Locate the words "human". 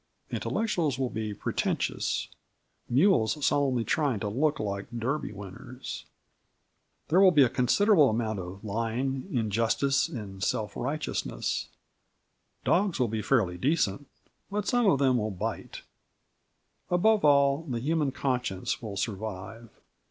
17.79-18.11